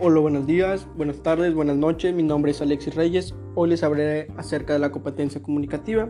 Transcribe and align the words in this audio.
Hola, 0.00 0.20
buenos 0.20 0.46
días, 0.46 0.86
buenas 0.96 1.24
tardes, 1.24 1.54
buenas 1.54 1.76
noches. 1.76 2.14
Mi 2.14 2.22
nombre 2.22 2.52
es 2.52 2.62
Alexis 2.62 2.94
Reyes. 2.94 3.34
Hoy 3.56 3.70
les 3.70 3.82
hablaré 3.82 4.28
acerca 4.36 4.72
de 4.72 4.78
la 4.78 4.92
competencia 4.92 5.42
comunicativa, 5.42 6.08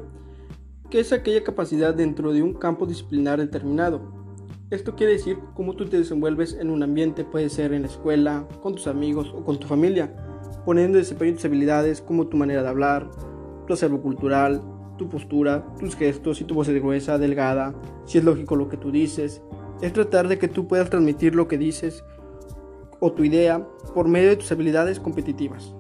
que 0.90 1.00
es 1.00 1.10
aquella 1.10 1.42
capacidad 1.42 1.94
dentro 1.94 2.34
de 2.34 2.42
un 2.42 2.52
campo 2.52 2.84
disciplinar 2.84 3.38
determinado. 3.38 4.02
Esto 4.68 4.94
quiere 4.94 5.14
decir 5.14 5.38
cómo 5.54 5.72
tú 5.72 5.86
te 5.86 5.96
desenvuelves 5.96 6.52
en 6.60 6.68
un 6.68 6.82
ambiente, 6.82 7.24
puede 7.24 7.48
ser 7.48 7.72
en 7.72 7.80
la 7.80 7.88
escuela, 7.88 8.46
con 8.60 8.74
tus 8.74 8.88
amigos 8.88 9.32
o 9.34 9.42
con 9.42 9.58
tu 9.58 9.66
familia, 9.66 10.14
poniendo 10.66 10.98
en 10.98 11.04
desempeño 11.04 11.36
tus 11.36 11.46
habilidades 11.46 12.02
como 12.02 12.26
tu 12.26 12.36
manera 12.36 12.62
de 12.62 12.68
hablar, 12.68 13.10
tu 13.66 13.72
acervo 13.72 14.02
cultural, 14.02 14.60
tu 14.98 15.08
postura, 15.08 15.64
tus 15.80 15.96
gestos, 15.96 16.42
y 16.42 16.44
tu 16.44 16.54
voz 16.54 16.68
es 16.68 16.74
gruesa, 16.74 17.16
delgada, 17.16 17.74
si 18.04 18.18
es 18.18 18.24
lógico 18.24 18.54
lo 18.54 18.68
que 18.68 18.76
tú 18.76 18.92
dices. 18.92 19.40
Es 19.80 19.94
tratar 19.94 20.28
de 20.28 20.38
que 20.38 20.48
tú 20.48 20.68
puedas 20.68 20.90
transmitir 20.90 21.34
lo 21.34 21.48
que 21.48 21.56
dices 21.56 22.04
o 23.00 23.12
tu 23.12 23.24
idea 23.24 23.66
por 23.94 24.08
medio 24.08 24.30
de 24.30 24.36
tus 24.36 24.50
habilidades 24.52 25.00
competitivas. 25.00 25.72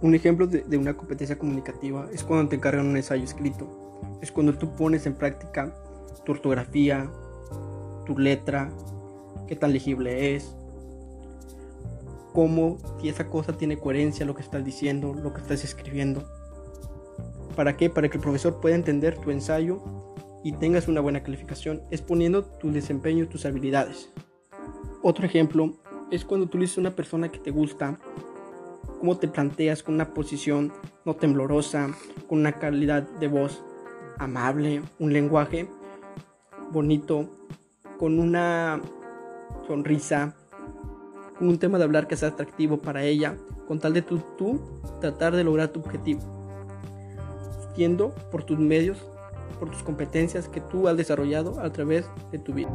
Un 0.00 0.14
ejemplo 0.14 0.46
de, 0.46 0.76
una 0.76 0.94
competencia 0.94 1.38
comunicativa 1.38 2.08
es 2.12 2.22
cuando 2.22 2.48
te 2.48 2.56
encargan 2.56 2.86
un 2.86 2.96
ensayo 2.96 3.24
escrito. 3.24 3.98
Es 4.22 4.30
cuando 4.30 4.54
tú 4.54 4.74
pones 4.76 5.06
en 5.06 5.14
práctica 5.14 5.74
tu 6.24 6.32
ortografía, 6.32 7.10
tu 8.06 8.16
letra, 8.16 8.70
qué 9.48 9.56
tan 9.56 9.72
legible 9.72 10.36
es, 10.36 10.54
cómo 12.32 12.78
si 13.00 13.08
esa 13.08 13.28
cosa 13.28 13.56
tiene 13.56 13.78
coherencia 13.78 14.24
lo 14.24 14.34
que 14.34 14.42
estás 14.42 14.64
diciendo, 14.64 15.14
lo 15.14 15.32
que 15.32 15.40
estás 15.40 15.64
escribiendo. 15.64 16.22
¿Para 17.56 17.76
qué? 17.76 17.90
Para 17.90 18.08
que 18.08 18.18
el 18.18 18.22
profesor 18.22 18.60
pueda 18.60 18.76
entender 18.76 19.18
tu 19.18 19.32
ensayo 19.32 19.82
y 20.44 20.52
tengas 20.52 20.86
una 20.86 21.00
buena 21.00 21.24
calificación, 21.24 21.82
exponiendo 21.90 22.44
tu 22.44 22.70
desempeño 22.70 23.24
y 23.24 23.26
tus 23.26 23.44
habilidades. 23.44 24.10
Otro 25.02 25.26
ejemplo 25.26 25.74
es 26.10 26.24
cuando 26.24 26.46
tú 26.46 26.58
le 26.58 26.62
dices 26.62 26.78
a 26.78 26.82
una 26.82 26.96
persona 26.96 27.28
que 27.28 27.38
te 27.38 27.50
gusta, 27.50 27.98
cómo 28.98 29.18
te 29.18 29.28
planteas 29.28 29.82
con 29.82 29.94
una 29.94 30.12
posición 30.12 30.72
no 31.04 31.14
temblorosa, 31.14 31.90
con 32.28 32.40
una 32.40 32.52
calidad 32.52 33.02
de 33.02 33.28
voz 33.28 33.62
amable, 34.18 34.82
un 34.98 35.12
lenguaje 35.12 35.68
bonito, 36.70 37.28
con 37.98 38.18
una 38.18 38.80
sonrisa, 39.66 40.34
con 41.38 41.48
un 41.48 41.58
tema 41.58 41.78
de 41.78 41.84
hablar 41.84 42.08
que 42.08 42.16
sea 42.16 42.30
atractivo 42.30 42.78
para 42.78 43.04
ella, 43.04 43.36
con 43.66 43.78
tal 43.78 43.94
de 43.94 44.02
tú, 44.02 44.22
tú 44.36 44.60
tratar 45.00 45.36
de 45.36 45.44
lograr 45.44 45.68
tu 45.68 45.80
objetivo, 45.80 46.20
siendo 47.74 48.14
por 48.30 48.44
tus 48.44 48.58
medios, 48.58 48.98
por 49.58 49.70
tus 49.70 49.82
competencias 49.82 50.48
que 50.48 50.60
tú 50.60 50.88
has 50.88 50.96
desarrollado 50.96 51.60
a 51.60 51.70
través 51.70 52.06
de 52.32 52.38
tu 52.38 52.52
vida. 52.52 52.72